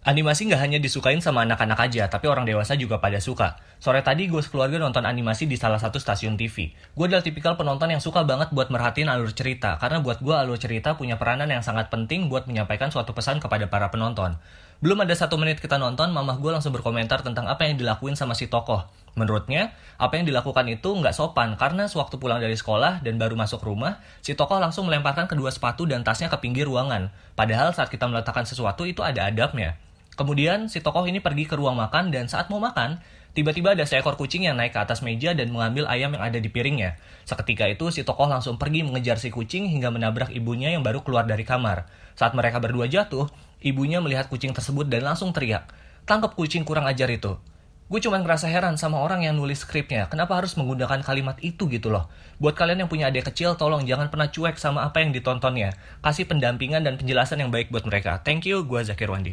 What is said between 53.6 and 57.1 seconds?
jangan pernah cuek sama apa yang ditontonnya. Kasih pendampingan dan